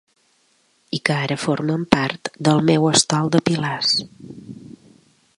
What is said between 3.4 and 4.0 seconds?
pilars.